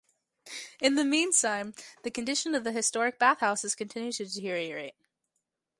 [0.79, 4.95] In the mean time, the condition of the historic bathhouses continue to deteriorate.